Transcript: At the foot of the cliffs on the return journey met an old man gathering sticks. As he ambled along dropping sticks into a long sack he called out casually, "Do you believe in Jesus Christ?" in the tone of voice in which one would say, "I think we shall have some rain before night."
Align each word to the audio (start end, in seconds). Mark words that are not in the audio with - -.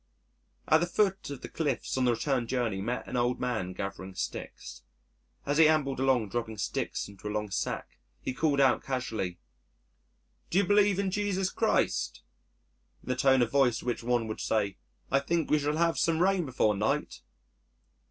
At 0.67 0.79
the 0.79 0.87
foot 0.87 1.29
of 1.29 1.41
the 1.41 1.47
cliffs 1.47 1.95
on 1.95 2.05
the 2.05 2.13
return 2.15 2.47
journey 2.47 2.81
met 2.81 3.05
an 3.07 3.15
old 3.15 3.39
man 3.39 3.71
gathering 3.73 4.15
sticks. 4.15 4.81
As 5.45 5.59
he 5.59 5.67
ambled 5.67 5.99
along 5.99 6.29
dropping 6.29 6.57
sticks 6.57 7.07
into 7.07 7.27
a 7.27 7.29
long 7.29 7.51
sack 7.51 7.99
he 8.19 8.33
called 8.33 8.59
out 8.59 8.81
casually, 8.83 9.37
"Do 10.49 10.57
you 10.57 10.63
believe 10.65 10.97
in 10.97 11.11
Jesus 11.11 11.51
Christ?" 11.51 12.23
in 13.03 13.09
the 13.09 13.15
tone 13.15 13.43
of 13.43 13.51
voice 13.51 13.83
in 13.83 13.85
which 13.85 14.01
one 14.01 14.27
would 14.27 14.39
say, 14.41 14.77
"I 15.11 15.19
think 15.19 15.51
we 15.51 15.59
shall 15.59 15.77
have 15.77 15.99
some 15.99 16.19
rain 16.19 16.47
before 16.47 16.75
night." 16.75 17.21